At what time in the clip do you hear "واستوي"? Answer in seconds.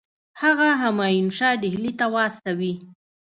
2.13-2.73